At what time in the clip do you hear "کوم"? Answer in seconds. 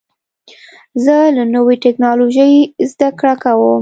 3.43-3.69